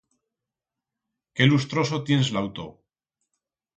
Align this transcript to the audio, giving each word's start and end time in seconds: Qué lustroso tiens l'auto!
Qué 1.39 1.47
lustroso 1.51 2.01
tiens 2.09 2.33
l'auto! 2.39 2.67